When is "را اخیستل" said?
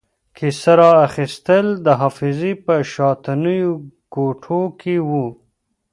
0.79-1.65